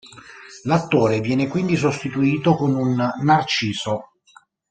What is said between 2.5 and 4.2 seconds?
con un narciso.